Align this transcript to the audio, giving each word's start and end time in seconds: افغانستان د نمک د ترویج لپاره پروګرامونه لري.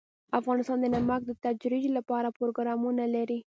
افغانستان 0.39 0.77
د 0.81 0.85
نمک 0.95 1.21
د 1.25 1.31
ترویج 1.61 1.85
لپاره 1.97 2.35
پروګرامونه 2.39 3.03
لري. 3.15 3.39